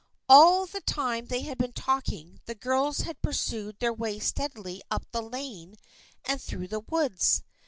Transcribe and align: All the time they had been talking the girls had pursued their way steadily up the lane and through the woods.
All 0.27 0.65
the 0.65 0.81
time 0.81 1.27
they 1.27 1.41
had 1.41 1.59
been 1.59 1.73
talking 1.73 2.39
the 2.45 2.55
girls 2.55 3.01
had 3.01 3.21
pursued 3.21 3.77
their 3.77 3.93
way 3.93 4.17
steadily 4.17 4.81
up 4.89 5.05
the 5.11 5.21
lane 5.21 5.75
and 6.25 6.41
through 6.41 6.69
the 6.69 6.79
woods. 6.79 7.43